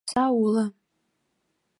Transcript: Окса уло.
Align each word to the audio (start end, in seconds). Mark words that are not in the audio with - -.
Окса 0.05 0.23
уло. 0.43 0.65